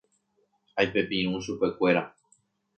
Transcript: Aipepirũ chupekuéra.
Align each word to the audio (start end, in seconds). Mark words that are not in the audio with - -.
Aipepirũ 0.79 1.37
chupekuéra. 1.45 2.03